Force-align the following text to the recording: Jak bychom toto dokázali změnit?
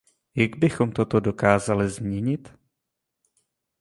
Jak 0.35 0.55
bychom 0.55 0.91
toto 0.91 1.19
dokázali 1.19 1.89
změnit? 1.89 2.53